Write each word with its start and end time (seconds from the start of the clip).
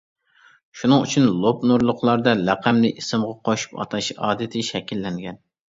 شۇنىڭ 0.79 1.03
ئۈچۈن 1.05 1.27
لوپنۇرلۇقلاردا 1.43 2.33
لەقەمنى 2.49 2.93
ئىسىمغا 2.97 3.39
قوشۇپ 3.51 3.79
ئاتاش 3.83 4.13
ئادىتى 4.19 4.71
شەكىللەنگەن. 4.73 5.45